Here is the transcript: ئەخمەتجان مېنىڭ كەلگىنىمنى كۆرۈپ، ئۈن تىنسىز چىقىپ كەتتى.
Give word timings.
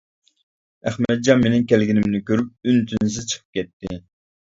ئەخمەتجان 0.91 1.45
مېنىڭ 1.45 1.69
كەلگىنىمنى 1.73 2.25
كۆرۈپ، 2.33 2.53
ئۈن 2.67 2.83
تىنسىز 2.91 3.33
چىقىپ 3.33 3.61
كەتتى. 3.63 4.05